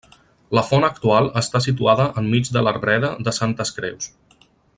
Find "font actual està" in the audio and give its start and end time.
0.69-1.61